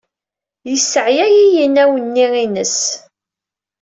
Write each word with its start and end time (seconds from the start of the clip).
Yesseɛya-yi 0.69 1.43
yinaw-nni-ines. 1.55 2.79